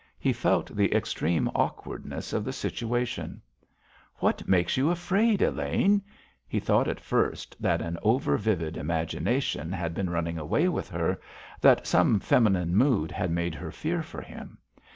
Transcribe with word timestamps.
He 0.17 0.33
felt 0.33 0.75
the 0.75 0.95
extreme 0.95 1.47
awkwardness 1.53 2.33
of 2.33 2.43
the 2.43 2.51
situation. 2.53 3.39
"What 4.15 4.47
made 4.49 4.75
you 4.75 4.89
afraid, 4.89 5.43
Elaine?" 5.43 6.01
He 6.47 6.59
thought 6.59 6.87
at 6.87 6.99
first 6.99 7.55
that 7.61 7.83
an 7.83 7.99
over 8.01 8.35
vivid 8.35 8.77
imagination 8.77 9.71
had 9.71 9.93
been 9.93 10.09
running 10.09 10.39
away 10.39 10.67
with 10.69 10.89
her, 10.89 11.21
that 11.59 11.85
some 11.85 12.19
feminine 12.19 12.73
mood 12.75 13.11
had 13.11 13.29
made 13.29 13.53
her 13.53 13.71
fear 13.71 14.01
for 14.01 14.23
him. 14.23 14.57